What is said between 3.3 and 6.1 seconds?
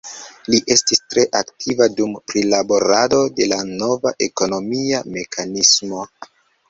de la nova ekonomia mekanismo.